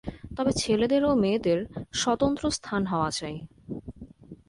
তবে 0.37 0.51
ছেলেদের 0.53 1.01
ও 1.05 1.11
মেয়েদের 1.15 1.59
স্বতন্ত্র 1.93 2.43
স্থান 2.51 2.81
হওয়া 2.85 3.09
চাই। 3.11 3.37